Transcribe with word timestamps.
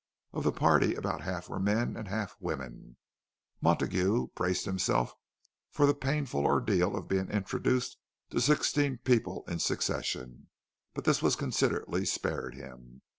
Of 0.33 0.43
the 0.43 0.51
party, 0.51 0.95
about 0.95 1.21
half 1.21 1.47
were 1.47 1.59
men 1.59 1.95
and 1.95 2.07
half 2.07 2.35
women. 2.39 2.97
Montague 3.61 4.29
braced 4.33 4.65
himself 4.65 5.13
for 5.69 5.85
the 5.85 5.93
painful 5.93 6.43
ordeal 6.43 6.95
of 6.97 7.07
being 7.07 7.29
introduced 7.29 7.97
to 8.31 8.41
sixteen 8.41 8.97
people 8.97 9.43
in 9.47 9.59
succession, 9.59 10.47
but 10.95 11.03
this 11.03 11.21
was 11.21 11.35
considerately 11.35 12.05
spared 12.05 12.55
him. 12.55 13.03